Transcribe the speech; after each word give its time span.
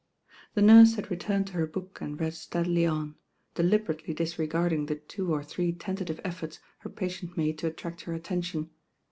The 0.55 0.63
nurse 0.63 0.95
had 0.95 1.11
returned 1.11 1.45
to 1.49 1.53
her 1.53 1.67
book 1.67 1.99
and 2.01 2.19
read 2.19 2.33
steadily 2.33 2.87
on, 2.87 3.17
deliberately 3.53 4.15
disregarding 4.15 4.87
the 4.87 4.95
two 4.95 5.31
or 5.31 5.43
three 5.43 5.71
tentative 5.73 6.19
efforts 6.25 6.57
her 6.79 6.89
patient 6.89 7.37
made 7.37 7.59
to 7.59 7.67
attract 7.67 8.01
her 8.05 8.13
attention. 8.15 8.71